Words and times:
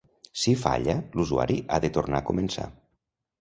Si 0.43 0.53
falla, 0.61 0.95
l'usuari 1.19 1.59
ha 1.67 1.79
de 1.85 1.93
tornar 1.99 2.23
a 2.23 2.27
començar. 2.31 2.67